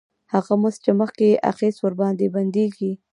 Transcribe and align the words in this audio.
هغه 0.33 0.53
مزد 0.61 0.79
چې 0.85 0.91
مخکې 1.01 1.25
یې 1.31 1.41
اخیست 1.51 1.79
ورباندې 1.81 2.27
بندېږي 2.35 2.91